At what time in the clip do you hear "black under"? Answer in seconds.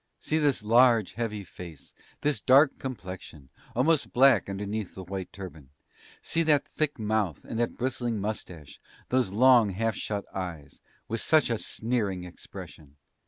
4.11-4.65